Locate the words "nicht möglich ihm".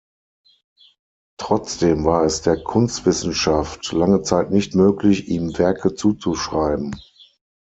4.49-5.55